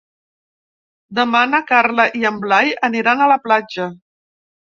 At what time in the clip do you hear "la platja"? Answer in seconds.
3.35-3.89